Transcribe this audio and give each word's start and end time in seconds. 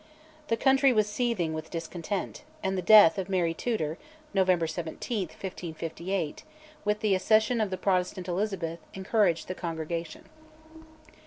The 0.47 0.57
country 0.57 0.91
was 0.91 1.07
seething 1.07 1.53
with 1.53 1.69
discontent, 1.69 2.41
and 2.63 2.75
the 2.75 2.81
death 2.81 3.19
of 3.19 3.29
Mary 3.29 3.53
Tudor 3.53 3.99
(November 4.33 4.65
17, 4.65 5.27
1558), 5.27 6.43
with 6.83 7.01
the 7.01 7.13
accession 7.13 7.61
of 7.61 7.69
the 7.69 7.77
Protestant 7.77 8.27
Elizabeth, 8.27 8.79
encouraged 8.95 9.47
the 9.47 9.53
Congregation. 9.53 10.25